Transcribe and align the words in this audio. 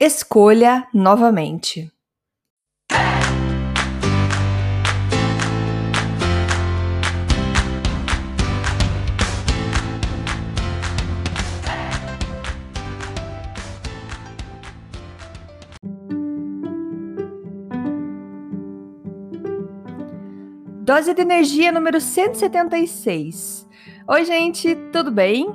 Escolha 0.00 0.88
novamente. 0.92 1.88
Dose 20.82 21.14
de 21.14 21.22
energia 21.22 21.70
número 21.70 22.00
176. 22.00 23.68
Oi, 24.08 24.24
gente, 24.24 24.74
tudo 24.92 25.12
bem? 25.12 25.46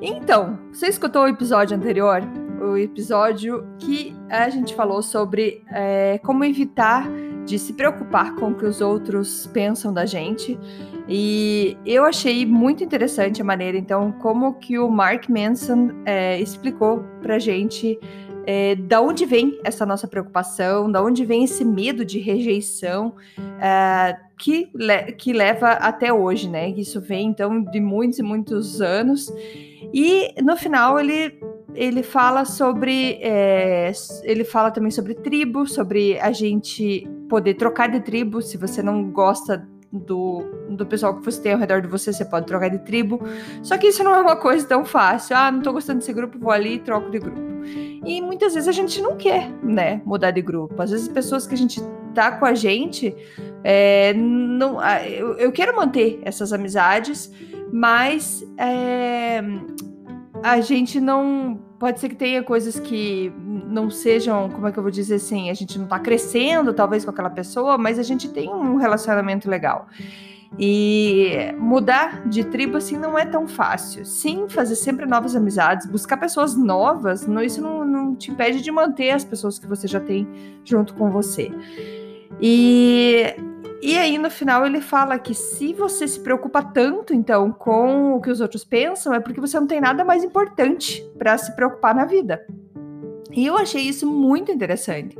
Então, 0.00 0.60
você 0.72 0.86
escutou 0.86 1.24
o 1.24 1.28
episódio 1.28 1.76
anterior? 1.76 2.22
O 2.64 2.78
episódio 2.78 3.66
que 3.78 4.16
a 4.30 4.48
gente 4.48 4.74
falou 4.74 5.02
sobre 5.02 5.62
é, 5.70 6.18
como 6.24 6.44
evitar 6.44 7.06
de 7.44 7.58
se 7.58 7.74
preocupar 7.74 8.34
com 8.36 8.50
o 8.50 8.54
que 8.54 8.64
os 8.64 8.80
outros 8.80 9.46
pensam 9.48 9.92
da 9.92 10.06
gente. 10.06 10.58
E 11.08 11.76
eu 11.84 12.04
achei 12.04 12.46
muito 12.46 12.82
interessante 12.82 13.42
a 13.42 13.44
maneira, 13.44 13.76
então, 13.76 14.12
como 14.12 14.54
que 14.54 14.78
o 14.78 14.90
Mark 14.90 15.28
Manson 15.28 15.90
é, 16.06 16.40
explicou 16.40 17.04
pra 17.20 17.38
gente 17.38 17.98
é, 18.46 18.74
da 18.74 19.00
onde 19.00 19.26
vem 19.26 19.58
essa 19.64 19.84
nossa 19.84 20.08
preocupação, 20.08 20.90
da 20.90 21.02
onde 21.02 21.24
vem 21.24 21.44
esse 21.44 21.64
medo 21.64 22.04
de 22.04 22.18
rejeição 22.18 23.14
é, 23.60 24.16
que, 24.38 24.70
le 24.74 25.12
que 25.12 25.32
leva 25.32 25.72
até 25.72 26.12
hoje, 26.12 26.48
né? 26.48 26.70
Isso 26.70 27.00
vem, 27.00 27.28
então, 27.28 27.62
de 27.62 27.80
muitos 27.80 28.18
e 28.18 28.22
muitos 28.22 28.80
anos. 28.80 29.32
E 29.92 30.34
no 30.42 30.56
final 30.56 30.98
ele 30.98 31.38
ele 31.74 32.02
fala 32.02 32.44
sobre 32.44 33.18
é, 33.20 33.90
ele 34.22 34.44
fala 34.44 34.70
também 34.70 34.90
sobre 34.90 35.14
tribo, 35.14 35.66
sobre 35.66 36.18
a 36.20 36.32
gente 36.32 37.08
poder 37.28 37.54
trocar 37.54 37.88
de 37.88 38.00
tribo. 38.00 38.40
Se 38.40 38.56
você 38.56 38.82
não 38.82 39.10
gosta 39.10 39.66
do, 39.92 40.42
do 40.70 40.84
pessoal 40.84 41.16
que 41.16 41.24
você 41.24 41.40
tem 41.40 41.52
ao 41.52 41.58
redor 41.58 41.80
de 41.80 41.88
você, 41.88 42.12
você 42.12 42.24
pode 42.24 42.46
trocar 42.46 42.68
de 42.68 42.78
tribo. 42.78 43.20
Só 43.62 43.78
que 43.78 43.86
isso 43.86 44.02
não 44.02 44.14
é 44.14 44.20
uma 44.20 44.36
coisa 44.36 44.66
tão 44.66 44.84
fácil. 44.84 45.36
Ah, 45.36 45.50
não 45.50 45.62
tô 45.62 45.72
gostando 45.72 46.00
desse 46.00 46.12
grupo, 46.12 46.38
vou 46.38 46.50
ali 46.50 46.74
e 46.74 46.78
troco 46.78 47.10
de 47.10 47.18
grupo. 47.18 47.40
E 48.04 48.20
muitas 48.20 48.54
vezes 48.54 48.68
a 48.68 48.72
gente 48.72 49.00
não 49.00 49.16
quer, 49.16 49.50
né, 49.62 50.02
mudar 50.04 50.30
de 50.30 50.42
grupo. 50.42 50.80
Às 50.82 50.90
vezes 50.90 51.08
pessoas 51.08 51.46
que 51.46 51.54
a 51.54 51.58
gente 51.58 51.80
tá 52.14 52.32
com 52.32 52.44
a 52.44 52.54
gente, 52.54 53.14
é, 53.62 54.12
não, 54.14 54.78
eu, 55.02 55.34
eu, 55.34 55.50
quero 55.50 55.74
manter 55.74 56.20
essas 56.22 56.52
amizades, 56.52 57.32
mas 57.72 58.44
é, 58.56 59.42
a 60.44 60.60
gente 60.60 61.00
não. 61.00 61.58
Pode 61.78 61.98
ser 61.98 62.10
que 62.10 62.14
tenha 62.14 62.42
coisas 62.42 62.78
que 62.78 63.32
não 63.66 63.88
sejam, 63.88 64.50
como 64.50 64.68
é 64.68 64.72
que 64.72 64.78
eu 64.78 64.82
vou 64.82 64.92
dizer 64.92 65.14
assim, 65.14 65.48
a 65.48 65.54
gente 65.54 65.78
não 65.78 65.86
tá 65.86 65.98
crescendo 65.98 66.74
talvez 66.74 67.02
com 67.02 67.10
aquela 67.10 67.30
pessoa, 67.30 67.78
mas 67.78 67.98
a 67.98 68.02
gente 68.02 68.28
tem 68.28 68.50
um 68.50 68.76
relacionamento 68.76 69.48
legal. 69.48 69.86
E 70.58 71.50
mudar 71.58 72.28
de 72.28 72.44
tribo 72.44 72.76
assim 72.76 72.98
não 72.98 73.18
é 73.18 73.24
tão 73.24 73.48
fácil. 73.48 74.04
Sim, 74.04 74.46
fazer 74.46 74.76
sempre 74.76 75.06
novas 75.06 75.34
amizades, 75.34 75.86
buscar 75.86 76.18
pessoas 76.18 76.54
novas, 76.54 77.26
não, 77.26 77.42
isso 77.42 77.62
não, 77.62 77.82
não 77.82 78.14
te 78.14 78.30
impede 78.30 78.60
de 78.60 78.70
manter 78.70 79.12
as 79.12 79.24
pessoas 79.24 79.58
que 79.58 79.66
você 79.66 79.88
já 79.88 79.98
tem 79.98 80.28
junto 80.62 80.92
com 80.92 81.10
você. 81.10 81.50
E, 82.38 83.34
e 83.82 83.96
aí 83.98 84.18
no 84.18 84.30
final 84.30 84.64
ele 84.64 84.80
fala 84.80 85.18
que 85.18 85.34
se 85.34 85.72
você 85.72 86.08
se 86.08 86.20
preocupa 86.20 86.62
tanto 86.62 87.12
então 87.12 87.52
com 87.52 88.14
o 88.14 88.20
que 88.20 88.30
os 88.30 88.40
outros 88.40 88.64
pensam, 88.64 89.12
é 89.12 89.20
porque 89.20 89.40
você 89.40 89.58
não 89.58 89.66
tem 89.66 89.80
nada 89.80 90.04
mais 90.04 90.24
importante 90.24 91.04
para 91.18 91.36
se 91.36 91.54
preocupar 91.54 91.94
na 91.94 92.04
vida. 92.04 92.46
E 93.32 93.46
eu 93.46 93.56
achei 93.56 93.82
isso 93.82 94.06
muito 94.06 94.52
interessante. 94.52 95.16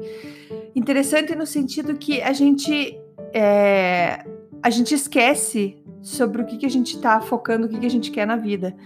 Interessante 0.74 1.34
no 1.34 1.46
sentido 1.46 1.96
que 1.96 2.22
a 2.22 2.32
gente 2.32 2.98
é, 3.32 4.24
a 4.62 4.70
gente 4.70 4.94
esquece 4.94 5.76
sobre 6.00 6.42
o 6.42 6.44
que, 6.44 6.58
que 6.58 6.66
a 6.66 6.70
gente 6.70 6.96
está 6.96 7.20
focando, 7.20 7.66
o 7.66 7.68
que, 7.68 7.78
que 7.78 7.86
a 7.86 7.90
gente 7.90 8.10
quer 8.10 8.26
na 8.26 8.36
vida. 8.36 8.76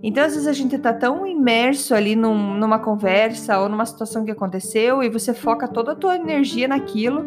Então, 0.00 0.24
às 0.24 0.32
vezes, 0.32 0.46
a 0.46 0.52
gente 0.52 0.76
está 0.76 0.92
tão 0.92 1.26
imerso 1.26 1.92
ali 1.92 2.14
num, 2.14 2.54
numa 2.54 2.78
conversa 2.78 3.58
ou 3.58 3.68
numa 3.68 3.84
situação 3.84 4.24
que 4.24 4.30
aconteceu 4.30 5.02
e 5.02 5.08
você 5.08 5.34
foca 5.34 5.66
toda 5.66 5.92
a 5.92 5.96
tua 5.96 6.14
energia 6.14 6.68
naquilo 6.68 7.26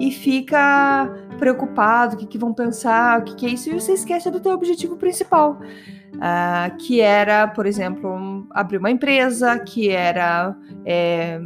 e 0.00 0.10
fica 0.10 1.12
preocupado, 1.38 2.16
o 2.16 2.18
que, 2.18 2.26
que 2.26 2.38
vão 2.38 2.54
pensar, 2.54 3.20
o 3.20 3.24
que, 3.24 3.36
que 3.36 3.46
é 3.46 3.50
isso, 3.50 3.68
e 3.68 3.74
você 3.78 3.92
esquece 3.92 4.30
do 4.30 4.40
teu 4.40 4.52
objetivo 4.52 4.96
principal. 4.96 5.60
Uh, 6.14 6.76
que 6.78 7.00
era, 7.00 7.46
por 7.46 7.66
exemplo, 7.66 8.46
abrir 8.50 8.78
uma 8.78 8.90
empresa, 8.90 9.58
que 9.58 9.90
era 9.90 10.56
é, 10.84 11.40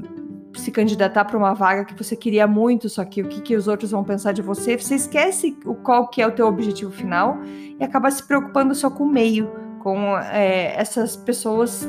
se 0.55 0.71
candidatar 0.71 1.25
para 1.25 1.37
uma 1.37 1.53
vaga 1.53 1.85
que 1.85 1.95
você 1.95 2.17
queria 2.17 2.47
muito, 2.47 2.89
só 2.89 3.05
que 3.05 3.23
o 3.23 3.29
que, 3.29 3.43
que 3.43 3.57
os 3.57 3.69
outros 3.69 3.91
vão 3.91 4.03
pensar 4.03 4.33
de 4.33 4.41
você, 4.41 4.77
você 4.77 4.95
esquece 4.95 5.57
o 5.65 5.75
qual 5.75 6.09
que 6.09 6.23
é 6.23 6.27
o 6.27 6.33
teu 6.33 6.47
objetivo 6.47 6.91
final 6.91 7.39
e 7.45 7.85
acaba 7.85 8.11
se 8.11 8.23
preocupando 8.27 8.75
só 8.75 8.89
com 8.89 9.05
o 9.05 9.09
meio, 9.09 9.51
com 9.81 10.17
é, 10.19 10.75
essas 10.81 11.15
pessoas 11.15 11.87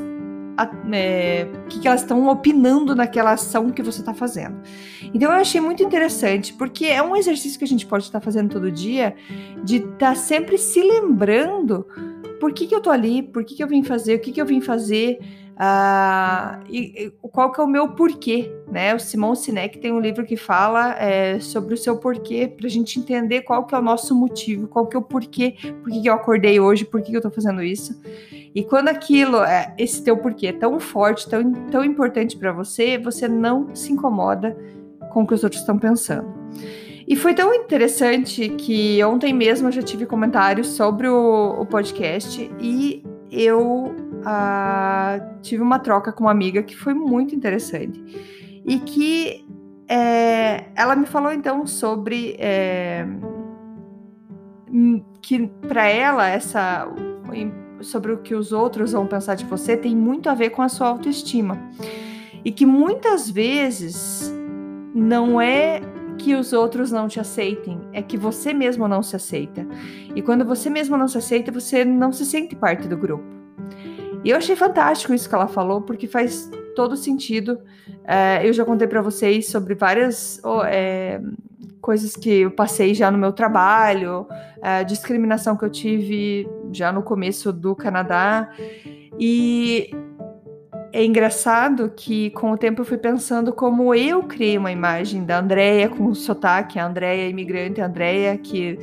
é, 0.91 1.47
que, 1.69 1.79
que 1.79 1.87
elas 1.87 2.01
estão 2.01 2.27
opinando 2.27 2.95
naquela 2.95 3.31
ação 3.33 3.69
que 3.69 3.81
você 3.81 3.99
está 3.99 4.13
fazendo. 4.13 4.57
Então 5.13 5.31
eu 5.31 5.37
achei 5.37 5.61
muito 5.61 5.83
interessante, 5.83 6.53
porque 6.53 6.85
é 6.85 7.01
um 7.01 7.15
exercício 7.15 7.57
que 7.57 7.65
a 7.65 7.67
gente 7.67 7.85
pode 7.85 8.05
estar 8.05 8.19
tá 8.19 8.23
fazendo 8.23 8.49
todo 8.49 8.71
dia, 8.71 9.15
de 9.63 9.77
estar 9.77 9.97
tá 9.97 10.15
sempre 10.15 10.57
se 10.57 10.81
lembrando 10.81 11.85
por 12.39 12.53
que, 12.53 12.67
que 12.67 12.75
eu 12.75 12.81
tô 12.81 12.89
ali, 12.89 13.23
por 13.23 13.43
que, 13.43 13.55
que 13.55 13.63
eu 13.63 13.67
vim 13.67 13.83
fazer, 13.83 14.15
o 14.15 14.19
que, 14.19 14.31
que 14.31 14.41
eu 14.41 14.45
vim 14.45 14.61
fazer, 14.61 15.19
Uh, 15.55 16.59
e, 16.69 17.05
e, 17.05 17.11
qual 17.31 17.49
que 17.49 17.61
é 17.61 17.63
o 17.63 17.67
meu 17.67 17.87
porquê, 17.89 18.51
né? 18.69 18.93
O 18.93 18.99
Simon 18.99 19.33
Sinek 19.35 19.77
tem 19.77 19.91
um 19.91 20.01
livro 20.01 20.25
que 20.25 20.35
fala 20.35 20.95
é, 20.99 21.39
sobre 21.39 21.73
o 21.73 21.77
seu 21.77 21.97
porquê, 21.97 22.45
para 22.45 22.67
a 22.67 22.69
gente 22.69 22.99
entender 22.99 23.41
qual 23.41 23.65
que 23.65 23.73
é 23.73 23.77
o 23.77 23.81
nosso 23.81 24.13
motivo, 24.13 24.67
qual 24.67 24.85
que 24.85 24.97
é 24.97 24.99
o 24.99 25.01
porquê, 25.01 25.55
por 25.81 25.89
que, 25.89 26.05
eu 26.05 26.13
acordei 26.13 26.59
hoje, 26.59 26.83
por 26.83 27.01
que 27.01 27.13
eu 27.13 27.19
estou 27.19 27.31
fazendo 27.31 27.63
isso. 27.63 27.97
E 28.55 28.63
quando 28.63 28.87
aquilo, 28.87 29.43
é, 29.43 29.75
esse 29.77 30.01
teu 30.01 30.15
porquê 30.15 30.47
é 30.47 30.53
tão 30.53 30.79
forte, 30.79 31.29
tão, 31.29 31.51
tão 31.69 31.83
importante 31.83 32.37
para 32.37 32.53
você, 32.53 32.97
você 32.97 33.27
não 33.27 33.75
se 33.75 33.91
incomoda 33.91 34.57
com 35.11 35.23
o 35.23 35.27
que 35.27 35.33
os 35.33 35.43
outros 35.43 35.61
estão 35.61 35.77
pensando. 35.77 36.33
E 37.05 37.17
foi 37.17 37.33
tão 37.33 37.53
interessante 37.53 38.47
que 38.49 39.03
ontem 39.03 39.33
mesmo 39.33 39.67
eu 39.67 39.71
já 39.73 39.81
tive 39.81 40.05
comentários 40.05 40.69
sobre 40.69 41.07
o, 41.07 41.61
o 41.61 41.65
podcast 41.65 42.49
e 42.59 43.03
eu 43.29 43.93
uh, 44.21 45.41
tive 45.41 45.61
uma 45.61 45.77
troca 45.77 46.13
com 46.13 46.23
uma 46.23 46.31
amiga 46.31 46.63
que 46.63 46.75
foi 46.75 46.93
muito 46.93 47.35
interessante. 47.35 48.01
E 48.65 48.79
que 48.79 49.45
é, 49.87 50.63
ela 50.75 50.95
me 50.95 51.05
falou 51.05 51.31
então 51.31 51.67
sobre 51.67 52.35
é, 52.39 53.05
que 55.21 55.45
para 55.67 55.87
ela 55.87 56.27
essa 56.27 56.87
sobre 57.81 58.11
o 58.11 58.17
que 58.17 58.35
os 58.35 58.51
outros 58.51 58.91
vão 58.91 59.07
pensar 59.07 59.35
de 59.35 59.45
você 59.45 59.75
tem 59.75 59.95
muito 59.95 60.29
a 60.29 60.33
ver 60.33 60.51
com 60.51 60.61
a 60.61 60.69
sua 60.69 60.87
autoestima. 60.87 61.59
E 62.43 62.51
que 62.51 62.65
muitas 62.65 63.29
vezes 63.29 64.33
não 64.93 65.41
é 65.41 65.81
que 66.17 66.35
os 66.35 66.53
outros 66.53 66.91
não 66.91 67.07
te 67.07 67.19
aceitem, 67.19 67.81
é 67.91 68.01
que 68.01 68.17
você 68.17 68.53
mesmo 68.53 68.87
não 68.87 69.03
se 69.03 69.15
aceita. 69.15 69.65
E 70.15 70.21
quando 70.21 70.45
você 70.45 70.69
mesmo 70.69 70.95
não 70.97 71.07
se 71.07 71.17
aceita, 71.17 71.51
você 71.51 71.83
não 71.83 72.11
se 72.11 72.25
sente 72.25 72.55
parte 72.55 72.87
do 72.87 72.97
grupo. 72.97 73.23
E 74.23 74.29
eu 74.29 74.37
achei 74.37 74.55
fantástico 74.55 75.13
isso 75.13 75.29
que 75.29 75.35
ela 75.35 75.47
falou, 75.47 75.81
porque 75.81 76.07
faz 76.07 76.49
todo 76.75 76.95
sentido. 76.95 77.59
É, 78.03 78.47
eu 78.47 78.53
já 78.53 78.65
contei 78.65 78.87
para 78.87 79.01
vocês 79.01 79.49
sobre 79.49 79.75
várias 79.75 80.41
é, 80.67 81.21
coisas 81.85 82.15
que 82.15 82.41
eu 82.41 82.49
passei 82.49 82.95
já 82.95 83.11
no 83.11 83.17
meu 83.19 83.31
trabalho, 83.31 84.25
é, 84.59 84.83
discriminação 84.83 85.55
que 85.55 85.63
eu 85.63 85.69
tive 85.69 86.49
já 86.71 86.91
no 86.91 87.03
começo 87.03 87.53
do 87.53 87.75
Canadá. 87.75 88.49
E 89.19 89.91
é 90.91 91.05
engraçado 91.05 91.93
que 91.95 92.31
com 92.31 92.51
o 92.51 92.57
tempo 92.57 92.81
eu 92.81 92.85
fui 92.85 92.97
pensando 92.97 93.53
como 93.53 93.93
eu 93.93 94.23
criei 94.23 94.57
uma 94.57 94.71
imagem 94.71 95.23
da 95.23 95.37
Andrea 95.37 95.87
com 95.87 96.11
sotaque, 96.15 96.79
a 96.79 96.87
Andrea 96.87 97.29
imigrante, 97.29 97.79
a 97.79 97.85
Andrea 97.85 98.35
que 98.35 98.79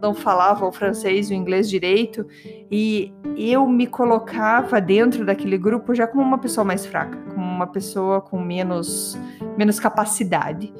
não 0.00 0.14
falava 0.14 0.66
o 0.66 0.72
francês 0.72 1.30
e 1.30 1.34
o 1.34 1.36
inglês 1.36 1.68
direito, 1.68 2.26
e 2.70 3.12
eu 3.36 3.66
me 3.66 3.86
colocava 3.86 4.80
dentro 4.80 5.24
daquele 5.24 5.58
grupo 5.58 5.94
já 5.94 6.06
como 6.06 6.22
uma 6.22 6.38
pessoa 6.38 6.64
mais 6.64 6.86
fraca, 6.86 7.18
como 7.34 7.44
uma 7.44 7.66
pessoa 7.66 8.22
com 8.22 8.38
menos, 8.38 9.18
menos 9.56 9.78
capacidade. 9.78 10.72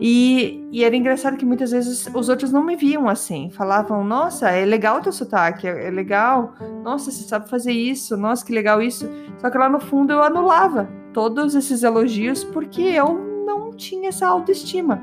E, 0.00 0.66
e, 0.72 0.82
era 0.82 0.96
engraçado 0.96 1.36
que 1.36 1.44
muitas 1.44 1.70
vezes 1.70 2.10
os 2.12 2.28
outros 2.28 2.50
não 2.50 2.64
me 2.64 2.74
viam 2.74 3.08
assim. 3.08 3.50
Falavam, 3.50 4.02
nossa, 4.02 4.50
é 4.50 4.64
legal 4.64 4.98
o 4.98 5.00
teu 5.00 5.12
sotaque, 5.12 5.68
é, 5.68 5.86
é 5.86 5.90
legal, 5.90 6.54
nossa, 6.82 7.10
você 7.10 7.22
sabe 7.22 7.48
fazer 7.48 7.72
isso, 7.72 8.16
nossa, 8.16 8.44
que 8.44 8.52
legal 8.52 8.82
isso. 8.82 9.08
Só 9.38 9.50
que 9.50 9.56
lá 9.56 9.68
no 9.68 9.78
fundo 9.78 10.12
eu 10.12 10.22
anulava 10.22 10.88
todos 11.12 11.54
esses 11.54 11.82
elogios 11.84 12.42
porque 12.42 12.82
eu 12.82 13.14
não 13.46 13.70
tinha 13.72 14.08
essa 14.08 14.26
autoestima. 14.26 15.00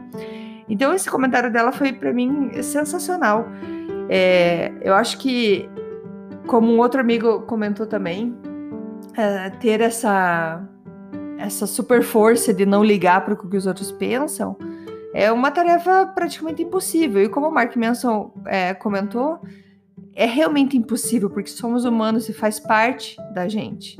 Então 0.67 0.93
esse 0.93 1.09
comentário 1.09 1.51
dela 1.51 1.71
foi 1.71 1.93
para 1.93 2.11
mim 2.11 2.51
sensacional. 2.61 3.47
É, 4.09 4.73
eu 4.81 4.93
acho 4.93 5.17
que, 5.19 5.69
como 6.47 6.69
um 6.71 6.79
outro 6.79 6.99
amigo 6.99 7.41
comentou 7.43 7.85
também, 7.85 8.35
é, 9.15 9.49
ter 9.51 9.79
essa 9.79 10.61
essa 11.37 11.65
super 11.65 12.03
força 12.03 12.53
de 12.53 12.67
não 12.67 12.83
ligar 12.83 13.25
para 13.25 13.33
o 13.33 13.37
que 13.37 13.57
os 13.57 13.65
outros 13.65 13.91
pensam, 13.91 14.55
é 15.13 15.31
uma 15.31 15.51
tarefa 15.51 16.05
praticamente 16.07 16.61
impossível. 16.61 17.23
E 17.23 17.29
como 17.29 17.47
o 17.47 17.51
Mark 17.51 17.75
Manson 17.75 18.31
é, 18.45 18.73
comentou, 18.73 19.39
é 20.13 20.25
realmente 20.25 20.77
impossível, 20.77 21.29
porque 21.29 21.49
somos 21.49 21.85
humanos 21.85 22.27
e 22.27 22.33
faz 22.33 22.59
parte 22.59 23.15
da 23.33 23.47
gente. 23.47 23.97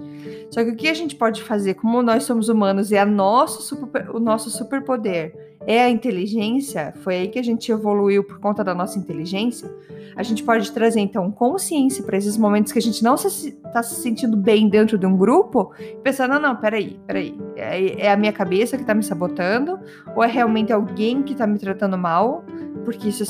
Só 0.50 0.63
que 0.63 0.72
o 0.72 0.75
que 0.75 0.88
a 0.88 0.94
gente 0.94 1.16
pode 1.16 1.42
fazer, 1.44 1.75
como 1.75 2.02
nós 2.04 2.24
somos 2.24 2.50
humanos 2.50 2.92
e 2.92 2.96
é 2.96 3.06
nosso 3.06 3.62
super, 3.62 4.10
o 4.10 4.19
nosso 4.19 4.50
superpoder 4.50 5.34
é 5.66 5.81
a 5.81 5.90
inteligência, 5.90 6.94
foi 7.04 7.16
aí 7.16 7.28
que 7.28 7.40
a 7.40 7.44
gente 7.44 7.72
evoluiu 7.72 8.24
por 8.24 8.40
conta 8.40 8.63
da 8.63 8.74
nossa 8.74 8.98
inteligência. 8.98 9.72
A 10.16 10.24
gente 10.24 10.44
pode 10.44 10.72
trazer 10.72 11.00
então 11.00 11.31
consciência 11.31 12.04
para 12.04 12.18
esses 12.18 12.38
momentos 12.38 12.74
que 12.74 12.80
a 12.80 12.81
gente 12.81 13.02
não 13.04 13.16
está 13.16 13.30
se, 13.30 13.52
tá 13.52 13.81
se, 13.81 13.96
sentindo 13.96 14.36
bem 14.36 14.68
dentro 14.68 14.98
de 14.98 15.06
um 15.06 15.16
grupo 15.16 15.72
pensar: 16.04 16.28
não, 16.28 16.40
não, 16.40 16.56
peraí, 16.56 17.00
peraí, 17.07 17.38
é, 17.56 18.07
é 18.07 18.12
a 18.12 18.18
minha 18.18 18.34
cabeça 18.34 18.75
que 18.75 18.84
está 18.84 18.94
me 18.94 19.04
sabotando 19.04 19.80
ou 20.16 20.24
é 20.24 20.28
realmente 20.28 20.74
alguém 20.74 21.24
que 21.24 21.31
está 21.31 21.48
me 21.48 21.57
tratando 21.57 21.98
mal? 21.98 22.44
Porque 22.84 23.07
isso 23.07 23.24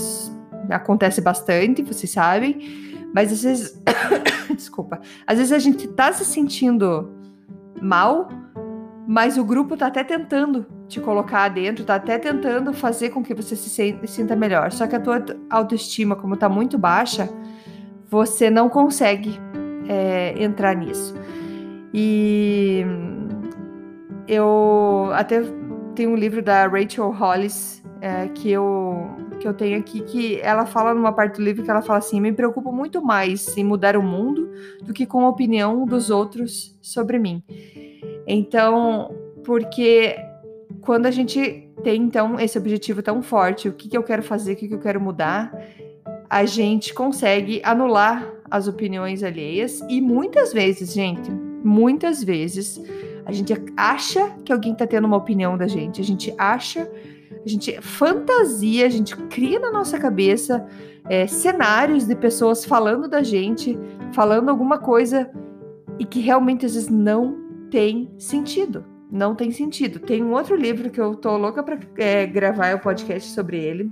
acontece 0.69 1.22
bastante, 1.22 1.81
vocês 1.81 2.12
sabem. 2.12 2.92
Mas 3.13 3.31
às 3.31 3.44
vezes. 3.44 3.81
Desculpa. 4.56 5.00
Às 5.25 5.38
vezes 5.38 5.54
a 5.54 5.60
gente 5.60 5.88
tá 5.88 6.12
se 6.12 6.25
sentindo 6.25 7.12
mal, 7.81 8.30
mas 9.08 9.38
o 9.38 9.44
grupo 9.44 9.75
tá 9.75 9.88
até 9.88 10.04
tentando 10.04 10.66
te 10.88 11.00
colocar 11.00 11.48
dentro, 11.50 11.86
tá 11.86 11.96
até 11.96 12.18
tentando 12.18 12.74
fazer 12.74 13.10
com 13.10 13.24
que 13.24 13.34
você 13.34 13.56
se 13.56 14.00
sinta 14.06 14.36
melhor. 14.36 14.72
Só 14.72 14.88
que 14.88 14.96
a 14.96 15.00
tua 15.00 15.24
autoestima, 15.50 16.16
como 16.16 16.36
tá 16.36 16.50
muito 16.50 16.78
baixa, 16.78 17.30
você 18.10 18.50
não 18.50 18.69
consegue 18.69 19.40
é, 19.88 20.36
entrar 20.42 20.75
nisso. 20.75 21.16
E 21.94 22.86
eu 24.28 25.10
até 25.13 25.42
tenho 25.96 26.12
um 26.12 26.16
livro 26.16 26.42
da 26.42 26.68
Rachel 26.68 27.10
Hollis 27.12 27.81
é, 28.02 28.28
que 28.30 28.52
eu 28.52 29.10
que 29.41 29.47
eu 29.47 29.53
tenho 29.53 29.79
aqui 29.79 30.01
que 30.01 30.39
ela 30.41 30.65
fala 30.67 30.93
numa 30.93 31.11
parte 31.11 31.38
do 31.38 31.43
livro 31.43 31.63
que 31.63 31.69
ela 31.69 31.81
fala 31.81 31.99
assim: 31.99 32.21
"Me 32.21 32.31
preocupo 32.31 32.71
muito 32.71 33.03
mais 33.03 33.57
em 33.57 33.63
mudar 33.63 33.97
o 33.97 34.03
mundo 34.03 34.49
do 34.83 34.93
que 34.93 35.05
com 35.05 35.25
a 35.25 35.29
opinião 35.29 35.85
dos 35.85 36.09
outros 36.09 36.77
sobre 36.81 37.17
mim". 37.17 37.43
Então, 38.27 39.13
porque 39.43 40.15
quando 40.81 41.07
a 41.07 41.11
gente 41.11 41.67
tem 41.83 42.01
então 42.03 42.39
esse 42.39 42.57
objetivo 42.57 43.01
tão 43.01 43.21
forte, 43.21 43.67
o 43.67 43.73
que, 43.73 43.89
que 43.89 43.97
eu 43.97 44.03
quero 44.03 44.21
fazer, 44.21 44.53
o 44.53 44.55
que, 44.55 44.67
que 44.67 44.73
eu 44.73 44.79
quero 44.79 45.01
mudar, 45.01 45.51
a 46.29 46.45
gente 46.45 46.93
consegue 46.93 47.59
anular 47.63 48.31
as 48.49 48.67
opiniões 48.67 49.23
alheias 49.23 49.81
e 49.89 49.99
muitas 49.99 50.53
vezes, 50.53 50.93
gente, 50.93 51.31
muitas 51.63 52.23
vezes 52.23 52.79
a 53.25 53.31
gente 53.31 53.53
acha 53.77 54.29
que 54.44 54.51
alguém 54.51 54.73
está 54.73 54.85
tendo 54.88 55.06
uma 55.06 55.18
opinião 55.18 55.57
da 55.57 55.68
gente, 55.68 56.01
a 56.01 56.03
gente 56.03 56.33
acha 56.38 56.89
a 57.44 57.50
gente 57.50 57.81
fantasia, 57.81 58.85
a 58.85 58.89
gente 58.89 59.15
cria 59.15 59.59
na 59.59 59.71
nossa 59.71 59.97
cabeça 59.97 60.65
é, 61.09 61.25
cenários 61.25 62.06
de 62.06 62.15
pessoas 62.15 62.63
falando 62.63 63.07
da 63.07 63.23
gente, 63.23 63.77
falando 64.13 64.50
alguma 64.50 64.77
coisa 64.77 65.29
e 65.97 66.06
que 66.06 66.19
realmente 66.19 66.65
às 66.65 66.75
vezes 66.75 66.89
não 66.89 67.38
tem 67.69 68.13
sentido. 68.18 68.85
Não 69.12 69.35
tem 69.35 69.51
sentido. 69.51 70.00
Tem 70.00 70.24
um 70.24 70.33
outro 70.33 70.56
livro 70.56 70.89
que 70.89 71.01
eu 71.01 71.15
tô 71.15 71.35
louca 71.35 71.63
para 71.63 71.77
é, 71.97 72.25
gravar 72.25 72.75
o 72.75 72.79
podcast 72.79 73.29
sobre 73.31 73.57
ele, 73.57 73.91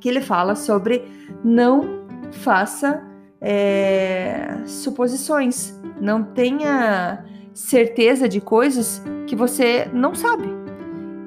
que 0.00 0.08
ele 0.08 0.20
fala 0.20 0.56
sobre 0.56 1.04
não 1.44 2.04
faça 2.32 3.04
é, 3.40 4.62
suposições, 4.64 5.80
não 6.00 6.22
tenha 6.22 7.24
certeza 7.54 8.28
de 8.28 8.40
coisas 8.40 9.00
que 9.26 9.36
você 9.36 9.88
não 9.92 10.14
sabe. 10.14 10.63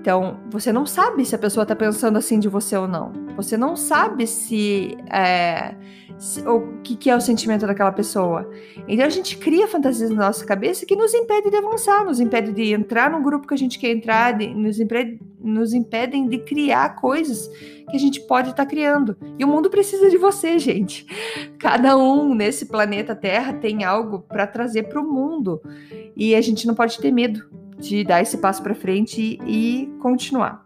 Então, 0.07 0.39
você 0.49 0.71
não 0.71 0.85
sabe 0.85 1.25
se 1.25 1.35
a 1.35 1.37
pessoa 1.37 1.63
está 1.63 1.75
pensando 1.75 2.17
assim 2.17 2.39
de 2.39 2.47
você 2.47 2.77
ou 2.77 2.87
não. 2.87 3.11
Você 3.35 3.57
não 3.57 3.75
sabe 3.75 4.25
se, 4.25 4.95
é, 5.11 5.75
se 6.17 6.39
o 6.47 6.79
que, 6.81 6.95
que, 6.95 7.09
é 7.09 7.15
o 7.17 7.19
sentimento 7.19 7.67
daquela 7.67 7.91
pessoa. 7.91 8.49
Então 8.87 9.05
a 9.05 9.09
gente 9.09 9.35
cria 9.35 9.67
fantasias 9.67 10.09
na 10.09 10.27
nossa 10.27 10.45
cabeça 10.45 10.85
que 10.85 10.95
nos 10.95 11.13
impede 11.13 11.49
de 11.49 11.57
avançar, 11.57 12.05
nos 12.05 12.21
impede 12.21 12.53
de 12.53 12.71
entrar 12.71 13.11
no 13.11 13.21
grupo 13.21 13.45
que 13.45 13.53
a 13.53 13.57
gente 13.57 13.77
quer 13.77 13.89
entrar, 13.89 14.31
de, 14.31 14.47
nos, 14.47 14.79
impede, 14.79 15.19
nos 15.41 15.73
impedem 15.73 16.29
de 16.29 16.37
criar 16.37 16.95
coisas 16.95 17.49
que 17.89 17.97
a 17.97 17.99
gente 17.99 18.21
pode 18.21 18.51
estar 18.51 18.63
tá 18.63 18.69
criando. 18.69 19.17
E 19.37 19.43
o 19.43 19.47
mundo 19.49 19.69
precisa 19.69 20.09
de 20.09 20.17
você, 20.17 20.55
gente. 20.57 21.05
Cada 21.59 21.97
um 21.97 22.33
nesse 22.33 22.67
planeta 22.67 23.13
Terra 23.13 23.51
tem 23.51 23.83
algo 23.83 24.19
para 24.19 24.47
trazer 24.47 24.83
para 24.83 25.01
o 25.01 25.03
mundo. 25.05 25.61
E 26.15 26.33
a 26.33 26.39
gente 26.39 26.65
não 26.65 26.73
pode 26.73 26.97
ter 26.97 27.11
medo 27.11 27.57
de 27.77 28.03
dar 28.03 28.21
esse 28.21 28.37
passo 28.37 28.61
para 28.61 28.73
frente 28.73 29.39
e, 29.45 29.85
e 29.85 29.87
continuar. 29.99 30.65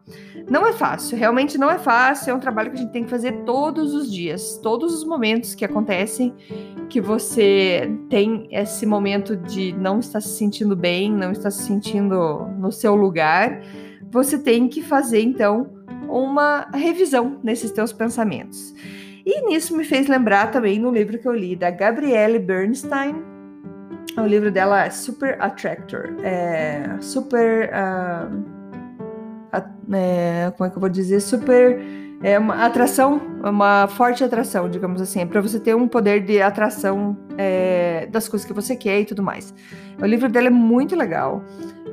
Não 0.50 0.68
é 0.68 0.74
fácil, 0.74 1.18
realmente 1.18 1.58
não 1.58 1.70
é 1.70 1.78
fácil. 1.78 2.32
É 2.32 2.34
um 2.34 2.40
trabalho 2.40 2.72
que 2.72 2.78
a 2.78 2.80
gente 2.82 2.92
tem 2.92 3.04
que 3.04 3.10
fazer 3.10 3.44
todos 3.46 3.94
os 3.94 4.12
dias, 4.12 4.60
todos 4.62 4.94
os 4.94 5.06
momentos 5.06 5.56
que 5.56 5.64
acontecem, 5.64 6.34
que 6.90 7.00
você 7.00 7.90
tem 8.10 8.48
esse 8.52 8.86
momento 8.86 9.36
de 9.36 9.74
não 9.74 10.00
estar 10.00 10.20
se 10.20 10.38
sentindo 10.38 10.76
bem, 10.76 11.12
não 11.12 11.32
estar 11.32 11.52
se 11.52 11.64
sentindo 11.64 12.48
no 12.58 12.72
seu 12.72 12.96
lugar. 12.96 13.62
Você 14.10 14.38
tem 14.38 14.68
que 14.68 14.82
fazer 14.82 15.22
então 15.22 15.70
uma 16.10 16.68
revisão 16.74 17.40
nesses 17.42 17.72
teus 17.72 17.94
pensamentos. 17.94 18.74
E 19.26 19.48
nisso 19.48 19.78
me 19.78 19.84
fez 19.84 20.08
lembrar 20.08 20.52
também 20.52 20.80
no 20.80 20.92
livro 20.92 21.18
que 21.18 21.28
eu 21.28 21.34
li 21.34 21.56
da 21.56 21.70
Gabrielle 21.70 22.40
Bernstein, 22.40 23.16
o 24.18 24.26
livro 24.26 24.52
dela 24.52 24.86
é 24.86 24.90
Super 24.90 25.42
Attractor. 25.42 26.16
É, 26.24 26.98
super. 27.00 27.70
Uh, 27.70 28.62
é, 29.94 30.52
como 30.58 30.68
é 30.68 30.70
que 30.70 30.78
eu 30.78 30.80
vou 30.80 30.90
dizer? 30.90 31.20
Super. 31.20 32.01
É 32.24 32.38
uma 32.38 32.66
atração, 32.66 33.20
uma 33.44 33.88
forte 33.88 34.24
atração, 34.24 34.70
digamos 34.70 35.02
assim, 35.02 35.26
para 35.26 35.42
você 35.42 35.60
ter 35.60 35.76
um 35.76 35.88
poder 35.88 36.24
de 36.24 36.40
atração 36.40 37.18
é, 37.36 38.08
das 38.12 38.28
coisas 38.28 38.48
que 38.48 38.54
você 38.54 38.76
quer 38.76 39.00
e 39.02 39.06
tudo 39.06 39.24
mais. 39.24 39.54
O 40.00 40.06
livro 40.06 40.30
dela 40.30 40.48
é 40.48 40.52
muito 40.52 40.96
legal, 40.96 41.44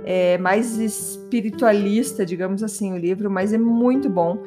é 0.05 0.37
mais 0.37 0.79
espiritualista, 0.79 2.27
digamos 2.27 2.63
assim, 2.63 2.93
o 2.93 2.97
livro, 2.99 3.31
mas 3.31 3.55
é 3.55 3.59
muito 3.59 4.11
bom. 4.11 4.43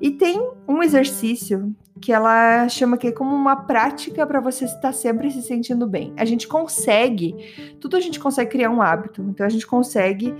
E 0.00 0.12
tem 0.12 0.40
um 0.68 0.80
exercício 0.82 1.74
que 2.00 2.12
ela 2.12 2.68
chama 2.68 2.96
que 2.96 3.08
é 3.08 3.12
como 3.12 3.34
uma 3.34 3.56
prática 3.56 4.26
para 4.26 4.40
você 4.40 4.66
estar 4.66 4.92
sempre 4.92 5.30
se 5.30 5.42
sentindo 5.42 5.86
bem. 5.86 6.12
A 6.16 6.24
gente 6.24 6.46
consegue, 6.46 7.34
tudo 7.80 7.96
a 7.96 8.00
gente 8.00 8.20
consegue 8.20 8.50
criar 8.50 8.70
um 8.70 8.82
hábito. 8.82 9.22
Então 9.22 9.46
a 9.46 9.48
gente 9.48 9.66
consegue 9.66 10.34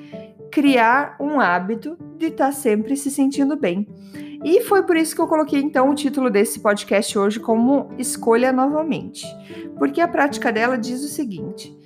criar 0.55 1.17
um 1.19 1.41
hábito 1.41 1.99
de 2.17 2.27
estar 2.27 2.53
sempre 2.53 2.97
se 2.97 3.11
sentindo 3.11 3.57
bem. 3.57 3.89
E 4.45 4.61
foi 4.61 4.85
por 4.85 4.97
isso 4.97 5.13
que 5.13 5.21
eu 5.21 5.27
coloquei 5.27 5.61
então 5.61 5.91
o 5.91 5.95
título 5.97 6.31
desse 6.31 6.61
podcast 6.61 7.19
hoje 7.19 7.41
como 7.41 7.91
Escolha 7.99 8.53
Novamente. 8.53 9.27
Porque 9.77 10.01
a 10.01 10.07
prática 10.07 10.53
dela 10.53 10.79
diz 10.79 11.03
o 11.03 11.09
seguinte: 11.09 11.77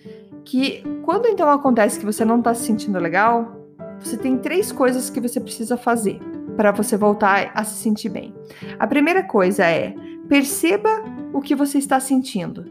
que 0.44 0.82
quando 1.02 1.26
então 1.26 1.48
acontece 1.48 1.98
que 1.98 2.04
você 2.04 2.26
não 2.26 2.40
está 2.40 2.52
se 2.52 2.66
sentindo 2.66 2.98
legal, 2.98 3.56
você 3.98 4.18
tem 4.18 4.37
três 4.37 4.70
coisas 4.70 5.08
que 5.08 5.18
você 5.18 5.40
precisa 5.40 5.78
fazer 5.78 6.20
para 6.54 6.70
você 6.70 6.94
voltar 6.94 7.50
a 7.54 7.64
se 7.64 7.82
sentir 7.82 8.10
bem. 8.10 8.34
A 8.78 8.87
primeira 8.87 9.22
coisa 9.22 9.64
é 9.64 9.94
perceba 10.28 10.90
o 11.32 11.40
que 11.40 11.54
você 11.54 11.78
está 11.78 11.98
sentindo. 12.00 12.66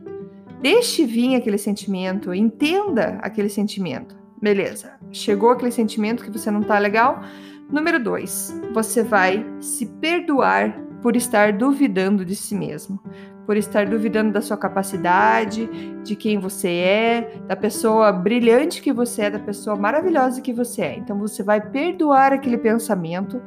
Deixe 0.61 1.05
vir 1.05 1.35
aquele 1.35 1.57
sentimento, 1.57 2.35
entenda 2.35 3.17
aquele 3.23 3.49
sentimento. 3.49 4.15
Beleza, 4.39 4.96
chegou 5.11 5.51
aquele 5.51 5.71
sentimento 5.71 6.23
que 6.23 6.31
você 6.31 6.49
não 6.51 6.61
está 6.61 6.77
legal. 6.79 7.21
Número 7.69 8.01
dois, 8.01 8.53
você 8.73 9.03
vai 9.03 9.45
se 9.59 9.85
perdoar 9.85 10.79
por 11.01 11.15
estar 11.15 11.53
duvidando 11.53 12.23
de 12.25 12.35
si 12.35 12.55
mesmo 12.55 12.99
por 13.47 13.55
estar 13.55 13.85
duvidando 13.85 14.33
da 14.33 14.41
sua 14.41 14.57
capacidade, 14.57 15.69
de 16.03 16.17
quem 16.17 16.37
você 16.37 16.67
é, 16.67 17.41
da 17.47 17.55
pessoa 17.55 18.11
brilhante 18.11 18.81
que 18.81 18.91
você 18.91 19.23
é, 19.23 19.29
da 19.29 19.39
pessoa 19.39 19.77
maravilhosa 19.77 20.41
que 20.41 20.51
você 20.51 20.81
é. 20.81 20.97
Então 20.97 21.17
você 21.17 21.41
vai 21.41 21.61
perdoar 21.61 22.33
aquele 22.33 22.57
pensamento, 22.57 23.41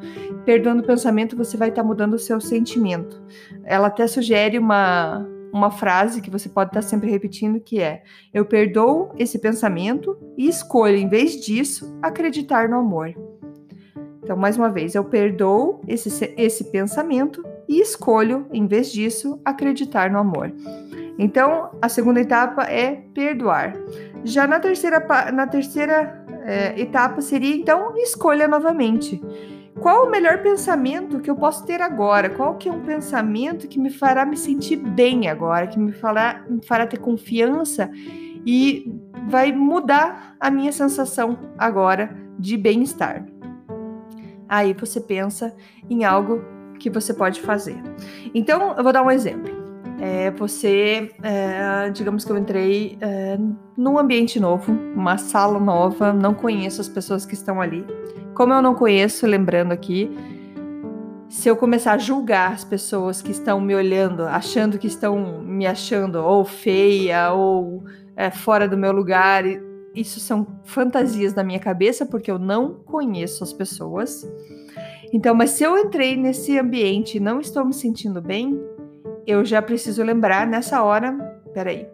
perdoando 0.47 0.83
o 0.83 0.87
pensamento, 0.87 1.37
você 1.37 1.59
vai 1.59 1.69
estar 1.69 1.83
tá 1.83 1.87
mudando 1.87 2.15
o 2.15 2.19
seu 2.19 2.41
sentimento. 2.41 3.23
Ela 3.63 3.89
até 3.89 4.07
sugere 4.07 4.59
uma 4.59 5.29
uma 5.53 5.71
frase 5.71 6.21
que 6.21 6.31
você 6.31 6.49
pode 6.49 6.71
estar 6.71 6.83
sempre 6.83 7.11
repetindo 7.11 7.61
que 7.61 7.81
é: 7.81 8.03
eu 8.33 8.45
perdoo 8.45 9.13
esse 9.19 9.39
pensamento 9.39 10.17
e 10.37 10.49
escolho, 10.49 10.97
em 10.97 11.09
vez 11.09 11.41
disso, 11.41 11.97
acreditar 12.03 12.69
no 12.69 12.79
amor. 12.79 13.15
Então, 14.23 14.37
mais 14.37 14.57
uma 14.57 14.71
vez, 14.71 14.95
eu 14.95 15.05
perdoo 15.05 15.81
esse, 15.89 16.33
esse 16.37 16.65
pensamento 16.71 17.43
e 17.69 17.81
escolho, 17.81 18.47
em 18.53 18.67
vez 18.67 18.93
disso, 18.93 19.41
acreditar 19.45 20.11
no 20.11 20.19
amor. 20.19 20.53
Então, 21.19 21.71
a 21.83 21.89
segunda 21.89 22.21
etapa 22.21 22.63
é 22.65 23.03
perdoar. 23.15 23.75
Já 24.25 24.47
na 24.47 24.61
terceira, 24.61 25.05
na 25.33 25.47
terceira 25.47 26.25
é, 26.45 26.81
etapa 26.81 27.21
seria, 27.21 27.55
então, 27.55 27.97
escolha 27.97 28.47
novamente. 28.47 29.21
Qual 29.81 30.07
o 30.07 30.11
melhor 30.11 30.43
pensamento 30.43 31.21
que 31.21 31.31
eu 31.31 31.37
posso 31.37 31.65
ter 31.65 31.81
agora? 31.81 32.29
Qual 32.29 32.57
que 32.57 32.69
é 32.69 32.73
um 32.73 32.83
pensamento 32.83 33.67
que 33.67 33.79
me 33.79 33.91
fará 33.91 34.27
me 34.27 34.37
sentir 34.37 34.77
bem 34.77 35.29
agora, 35.29 35.67
que 35.67 35.79
me 35.79 35.93
fará, 35.93 36.45
me 36.49 36.65
fará 36.65 36.87
ter 36.87 36.99
confiança 36.99 37.91
e 38.45 38.93
vai 39.29 39.53
mudar 39.53 40.37
a 40.39 40.51
minha 40.51 40.73
sensação 40.73 41.39
agora 41.59 42.15
de 42.39 42.57
bem-estar. 42.57 43.27
Aí 44.49 44.73
você 44.73 45.01
pensa 45.01 45.55
em 45.89 46.05
algo 46.05 46.43
que 46.79 46.91
você 46.91 47.15
pode 47.15 47.41
fazer. 47.41 47.77
Então, 48.35 48.75
eu 48.77 48.83
vou 48.83 48.93
dar 48.93 49.03
um 49.03 49.11
exemplo. 49.11 49.60
É, 50.01 50.31
você, 50.31 51.11
é, 51.23 51.91
digamos 51.91 52.25
que 52.25 52.33
eu 52.33 52.39
entrei 52.39 52.97
é, 53.03 53.39
num 53.77 53.99
ambiente 53.99 54.41
novo, 54.41 54.73
uma 54.73 55.19
sala 55.19 55.61
nova, 55.61 56.11
não 56.11 56.33
conheço 56.33 56.81
as 56.81 56.89
pessoas 56.89 57.27
que 57.27 57.35
estão 57.35 57.61
ali. 57.61 57.85
Como 58.35 58.55
eu 58.55 58.63
não 58.63 58.75
conheço, 58.75 59.27
lembrando 59.27 59.73
aqui, 59.73 60.11
se 61.29 61.49
eu 61.49 61.55
começar 61.55 61.93
a 61.93 61.99
julgar 61.99 62.53
as 62.53 62.65
pessoas 62.65 63.21
que 63.21 63.31
estão 63.31 63.61
me 63.61 63.75
olhando, 63.75 64.23
achando 64.23 64.79
que 64.79 64.87
estão 64.87 65.43
me 65.43 65.67
achando 65.67 66.17
ou 66.17 66.47
feia 66.47 67.33
ou 67.33 67.85
é, 68.17 68.31
fora 68.31 68.67
do 68.67 68.79
meu 68.79 68.93
lugar, 68.93 69.45
isso 69.95 70.19
são 70.19 70.47
fantasias 70.65 71.35
da 71.35 71.45
minha 71.45 71.59
cabeça, 71.59 72.07
porque 72.07 72.31
eu 72.31 72.39
não 72.39 72.75
conheço 72.87 73.45
as 73.45 73.53
pessoas. 73.53 74.27
Então, 75.13 75.35
mas 75.35 75.51
se 75.51 75.63
eu 75.63 75.77
entrei 75.77 76.17
nesse 76.17 76.59
ambiente 76.59 77.19
e 77.19 77.21
não 77.21 77.39
estou 77.39 77.65
me 77.65 77.75
sentindo 77.75 78.23
bem, 78.23 78.59
eu 79.27 79.45
já 79.45 79.61
preciso 79.61 80.03
lembrar 80.03 80.47
nessa 80.47 80.83
hora, 80.83 81.13
peraí, 81.53 81.87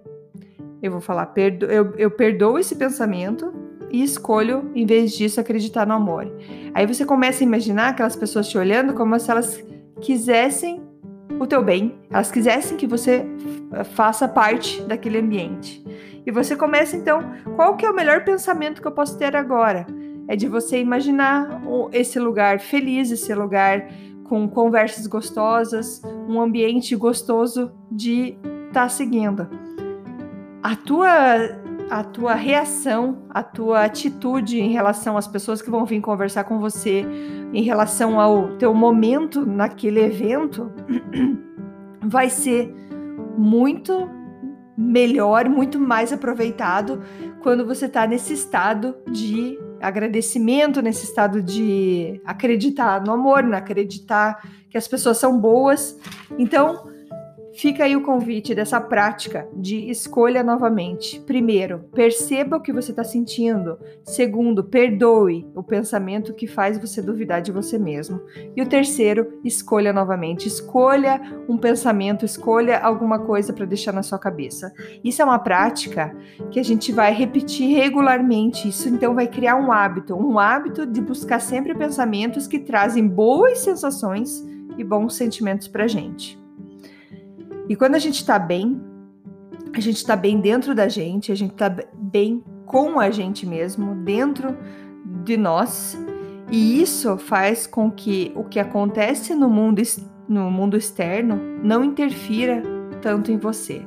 eu 0.83 0.91
vou 0.91 1.01
falar, 1.01 1.27
perdo, 1.27 1.67
eu, 1.67 1.95
eu 1.97 2.11
perdoo 2.11 2.59
esse 2.59 2.77
pensamento 2.77 3.53
e 3.91 4.03
escolho, 4.03 4.71
em 4.75 4.85
vez 4.85 5.13
disso, 5.13 5.41
acreditar 5.41 5.87
no 5.87 5.95
amor. 5.95 6.31
Aí 6.75 6.87
você 6.87 7.05
começa 7.05 7.43
a 7.43 7.47
imaginar 7.47 7.89
aquelas 7.89 8.17
pessoas 8.17 8.49
te 8.49 8.59
olhando 8.59 8.95
como 8.95 9.19
se 9.19 9.31
elas 9.31 9.63
quisessem 10.01 10.83
o 11.39 11.47
teu 11.47 11.63
bem, 11.63 11.95
elas 12.11 12.31
quisessem 12.31 12.77
que 12.77 12.87
você 12.87 13.27
faça 13.93 14.27
parte 14.27 14.83
daquele 14.83 15.19
ambiente. 15.19 15.85
E 16.25 16.31
você 16.31 16.57
começa 16.57 16.97
então, 16.97 17.23
qual 17.55 17.77
que 17.77 17.87
é 17.87 17.91
o 17.91 17.95
melhor 17.95 18.25
pensamento 18.25 18.81
que 18.81 18.89
eu 18.89 18.93
posso 18.93 19.17
ter 19.17 19.37
agora? 19.37 19.87
é 20.29 20.37
de 20.37 20.49
você 20.49 20.79
imaginar 20.79 21.63
esse 21.93 22.19
lugar 22.19 22.61
feliz, 22.61 23.11
esse 23.11 23.33
lugar 23.35 23.89
com 24.29 24.49
conversas 24.49 25.07
gostosas, 25.07 26.03
um 26.29 26.41
ambiente 26.41 26.95
gostoso 26.97 27.73
de 27.91 28.37
estar 28.69 28.83
tá 28.83 28.89
seguindo. 28.89 29.49
A 30.63 30.75
tua 30.77 31.65
a 31.89 32.03
tua 32.03 32.35
reação, 32.35 33.23
a 33.31 33.45
tua 33.45 33.85
atitude 33.85 34.61
em 34.61 34.73
relação 34.73 35.17
às 35.17 35.29
pessoas 35.29 35.63
que 35.63 35.71
vão 35.71 35.87
vir 35.87 36.01
conversar 36.01 36.45
com 36.45 36.59
você, 36.59 37.07
em 37.53 37.63
relação 37.63 38.21
ao 38.21 38.57
teu 38.57 38.75
momento 38.75 39.47
naquele 39.47 40.01
evento, 40.01 40.73
vai 42.03 42.29
ser 42.29 42.75
muito 43.39 44.11
melhor, 44.77 45.49
muito 45.49 45.79
mais 45.79 46.13
aproveitado 46.13 47.01
quando 47.41 47.65
você 47.65 47.87
está 47.87 48.07
nesse 48.07 48.33
estado 48.33 48.97
de 49.11 49.59
agradecimento, 49.81 50.81
nesse 50.81 51.05
estado 51.05 51.43
de 51.43 52.21
acreditar 52.25 53.03
no 53.05 53.13
amor, 53.13 53.43
né? 53.43 53.57
acreditar 53.57 54.43
que 54.71 54.77
as 54.77 54.89
pessoas 54.89 55.19
são 55.19 55.39
boas. 55.39 55.99
Então, 56.39 56.91
Fica 57.57 57.85
aí 57.85 57.97
o 57.97 58.03
convite 58.03 58.55
dessa 58.55 58.79
prática 58.79 59.49
de 59.55 59.91
escolha 59.91 60.43
novamente. 60.43 61.19
Primeiro, 61.21 61.85
perceba 61.95 62.59
o 62.59 62.61
que 62.61 62.71
você 62.71 62.91
está 62.91 63.03
sentindo. 63.03 63.79
Segundo, 64.05 64.63
perdoe 64.63 65.49
o 65.55 65.63
pensamento 65.63 66.35
que 66.35 66.47
faz 66.47 66.79
você 66.79 67.01
duvidar 67.01 67.41
de 67.41 67.51
você 67.51 67.79
mesmo. 67.79 68.21
E 68.55 68.61
o 68.61 68.69
terceiro, 68.69 69.41
escolha 69.43 69.91
novamente. 69.91 70.47
Escolha 70.47 71.19
um 71.49 71.57
pensamento, 71.57 72.27
escolha 72.27 72.79
alguma 72.79 73.21
coisa 73.21 73.55
para 73.55 73.65
deixar 73.65 73.93
na 73.93 74.03
sua 74.03 74.19
cabeça. 74.19 74.71
Isso 75.03 75.23
é 75.23 75.25
uma 75.25 75.39
prática 75.39 76.15
que 76.51 76.61
a 76.61 76.65
gente 76.65 76.93
vai 76.93 77.15
repetir 77.15 77.75
regularmente. 77.75 78.69
Isso 78.69 78.87
então 78.87 79.15
vai 79.15 79.27
criar 79.27 79.57
um 79.57 79.73
hábito, 79.73 80.15
um 80.15 80.39
hábito 80.39 80.85
de 80.85 81.01
buscar 81.01 81.41
sempre 81.41 81.75
pensamentos 81.75 82.47
que 82.47 82.59
trazem 82.59 83.09
boas 83.09 83.61
sensações 83.61 84.47
e 84.77 84.85
bons 84.85 85.15
sentimentos 85.15 85.69
para 85.69 85.87
gente. 85.87 86.46
E 87.69 87.75
quando 87.75 87.95
a 87.95 87.99
gente 87.99 88.17
está 88.17 88.39
bem, 88.39 88.81
a 89.75 89.81
gente 89.81 89.97
está 89.97 90.15
bem 90.15 90.41
dentro 90.41 90.75
da 90.75 90.89
gente, 90.89 91.33
a 91.33 91.35
gente 91.35 91.53
está 91.53 91.69
bem 91.95 92.43
com 92.65 92.99
a 92.99 93.11
gente 93.11 93.47
mesmo, 93.47 93.95
dentro 93.97 94.57
de 95.25 95.37
nós, 95.37 95.97
e 96.51 96.81
isso 96.81 97.17
faz 97.19 97.67
com 97.67 97.91
que 97.91 98.33
o 98.35 98.45
que 98.45 98.61
acontece 98.61 99.35
no 99.35 99.49
mundo, 99.49 99.83
no 100.29 100.51
mundo 100.51 100.77
externo 100.77 101.41
não 101.63 101.83
interfira 101.83 102.63
tanto 103.03 103.33
em 103.33 103.37
você. 103.37 103.83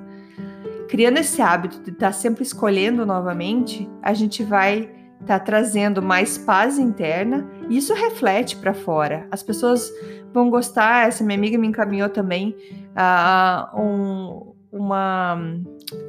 Criando 0.89 1.19
esse 1.19 1.41
hábito 1.41 1.79
de 1.81 1.91
estar 1.91 2.07
tá 2.07 2.12
sempre 2.12 2.43
escolhendo 2.43 3.05
novamente, 3.05 3.88
a 4.01 4.13
gente 4.13 4.43
vai 4.43 4.89
estar 5.21 5.39
tá 5.39 5.39
trazendo 5.39 6.01
mais 6.01 6.38
paz 6.38 6.77
interna 6.77 7.48
isso 7.77 7.93
reflete 7.93 8.55
para 8.57 8.73
fora. 8.73 9.27
As 9.31 9.43
pessoas 9.43 9.91
vão 10.33 10.49
gostar. 10.49 11.07
Essa 11.07 11.23
minha 11.23 11.38
amiga 11.38 11.57
me 11.57 11.67
encaminhou 11.67 12.09
também 12.09 12.55
a 12.95 13.71
uh, 13.73 13.81
um, 13.81 14.53
uma, 14.71 15.38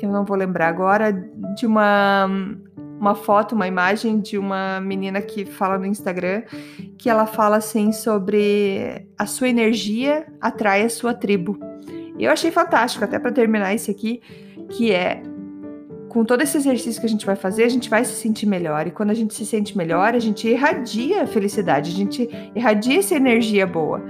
eu 0.00 0.10
não 0.10 0.24
vou 0.24 0.36
lembrar 0.36 0.68
agora, 0.68 1.12
de 1.56 1.66
uma 1.66 2.28
uma 3.00 3.14
foto, 3.14 3.54
uma 3.54 3.66
imagem 3.66 4.20
de 4.20 4.36
uma 4.36 4.78
menina 4.78 5.22
que 5.22 5.46
fala 5.46 5.78
no 5.78 5.86
Instagram, 5.86 6.42
que 6.98 7.08
ela 7.08 7.24
fala 7.24 7.56
assim 7.56 7.92
sobre 7.92 9.08
a 9.18 9.24
sua 9.24 9.48
energia 9.48 10.26
atrai 10.38 10.82
a 10.82 10.90
sua 10.90 11.14
tribo. 11.14 11.58
Eu 12.18 12.30
achei 12.30 12.50
fantástico, 12.50 13.02
até 13.02 13.18
para 13.18 13.32
terminar 13.32 13.74
esse 13.74 13.90
aqui, 13.90 14.20
que 14.68 14.92
é 14.92 15.22
com 16.10 16.24
todo 16.24 16.42
esse 16.42 16.56
exercício 16.56 17.00
que 17.00 17.06
a 17.06 17.08
gente 17.08 17.24
vai 17.24 17.36
fazer, 17.36 17.62
a 17.62 17.68
gente 17.68 17.88
vai 17.88 18.04
se 18.04 18.14
sentir 18.14 18.44
melhor. 18.44 18.84
E 18.84 18.90
quando 18.90 19.10
a 19.10 19.14
gente 19.14 19.32
se 19.32 19.46
sente 19.46 19.78
melhor, 19.78 20.12
a 20.12 20.18
gente 20.18 20.46
irradia 20.48 21.22
a 21.22 21.26
felicidade, 21.26 21.92
a 21.92 21.94
gente 21.94 22.28
irradia 22.54 22.98
essa 22.98 23.14
energia 23.14 23.64
boa. 23.64 24.02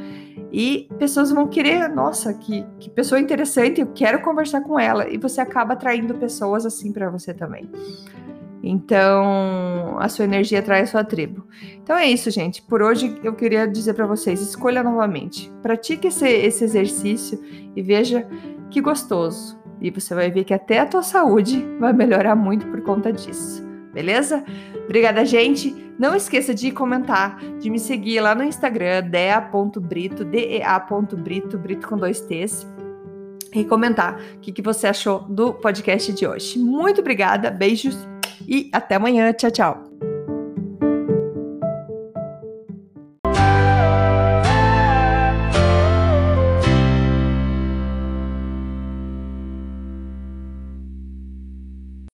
E 0.51 0.89
pessoas 0.99 1.31
vão 1.31 1.47
querer, 1.47 1.91
nossa, 1.91 2.33
que, 2.33 2.67
que 2.79 2.89
pessoa 2.89 3.21
interessante, 3.21 3.83
eu 3.83 3.89
quero 3.89 4.23
conversar 4.23 4.63
com 4.63 4.81
ela. 4.81 5.11
E 5.11 5.19
você 5.19 5.43
acaba 5.43 5.75
atraindo 5.75 6.15
pessoas 6.15 6.65
assim 6.65 6.91
para 6.91 7.11
você 7.11 7.35
também. 7.35 7.71
Então, 8.63 9.99
a 9.99 10.09
sua 10.09 10.25
energia 10.25 10.61
atrai 10.61 10.81
a 10.81 10.87
sua 10.87 11.05
tribo. 11.05 11.47
Então 11.83 11.97
é 11.97 12.07
isso, 12.07 12.31
gente. 12.31 12.63
Por 12.63 12.81
hoje 12.81 13.15
eu 13.23 13.35
queria 13.35 13.69
dizer 13.69 13.93
para 13.93 14.07
vocês: 14.07 14.41
escolha 14.41 14.83
novamente. 14.83 15.53
Pratique 15.63 16.09
esse, 16.09 16.27
esse 16.27 16.65
exercício 16.65 17.39
e 17.77 17.83
veja 17.83 18.27
que 18.71 18.81
gostoso. 18.81 19.60
E 19.81 19.91
você 19.91 20.15
vai 20.15 20.31
ver 20.31 20.45
que 20.45 20.55
até 20.55 20.81
a 20.81 20.87
tua 20.87 21.03
saúde 21.03 21.65
vai 21.79 21.93
melhorar 21.93 22.37
muito 22.37 22.67
por 22.67 22.81
conta 22.83 23.13
disso. 23.13 23.67
Beleza? 23.93 24.45
Obrigada, 24.85 25.25
gente. 25.25 25.75
Não 25.99 26.15
esqueça 26.15 26.55
de 26.55 26.71
comentar, 26.71 27.39
de 27.59 27.69
me 27.69 27.79
seguir 27.79 28.21
lá 28.21 28.35
no 28.35 28.43
Instagram, 28.43 29.03
dea.brito, 29.03 30.25
dea.brito, 30.25 31.59
brito 31.59 31.89
com 31.89 31.97
dois 31.97 32.21
T's, 32.21 32.67
e 33.55 33.65
comentar 33.65 34.19
o 34.37 34.39
que, 34.41 34.53
que 34.53 34.63
você 34.63 34.87
achou 34.87 35.21
do 35.29 35.53
podcast 35.53 36.13
de 36.13 36.27
hoje. 36.27 36.59
Muito 36.59 37.01
obrigada, 37.01 37.51
beijos 37.51 37.97
e 38.47 38.71
até 38.73 38.95
amanhã. 38.95 39.33
Tchau, 39.33 39.51
tchau. 39.51 39.90